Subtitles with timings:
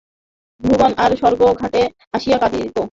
[0.61, 1.81] ভুবন আর স্বর্ণ ঘাটে
[2.13, 2.77] আসিয়া কাঁদিত।